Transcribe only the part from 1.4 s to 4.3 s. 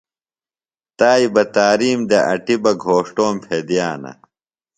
تارِیم دےۡ اٹیۡ بہ گھوݜٹوم پھیدِیانہ۔